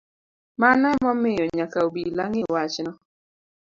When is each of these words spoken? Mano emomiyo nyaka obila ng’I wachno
Mano 0.61 0.85
emomiyo 0.97 1.45
nyaka 1.57 1.77
obila 1.87 2.23
ng’I 2.29 2.43
wachno 2.53 2.91